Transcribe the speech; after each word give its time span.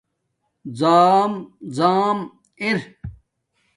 زام 0.79 1.31
زام 1.75 2.19
ار 2.61 2.79